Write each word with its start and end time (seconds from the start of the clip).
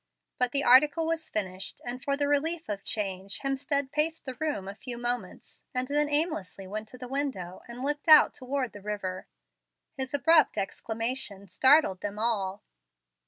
But 0.39 0.51
the 0.51 0.63
article 0.63 1.05
was 1.05 1.29
finished, 1.29 1.79
and 1.85 2.03
for 2.03 2.17
the 2.17 2.27
relief 2.27 2.69
of 2.69 2.83
change 2.83 3.41
Hemstead 3.41 3.91
paced 3.91 4.25
the 4.25 4.33
room 4.33 4.67
a 4.67 4.73
few 4.73 4.97
moments, 4.97 5.61
and 5.75 5.87
then 5.87 6.07
half 6.07 6.15
aimlessly 6.15 6.65
went 6.65 6.87
to 6.87 6.97
the 6.97 7.07
window 7.07 7.61
and 7.67 7.83
looked 7.83 8.07
out 8.07 8.33
toward 8.33 8.73
the 8.73 8.81
river. 8.81 9.27
His 9.93 10.15
abrupt 10.15 10.57
exclamation 10.57 11.47
startled 11.49 12.01
them 12.01 12.17
all. 12.17 12.63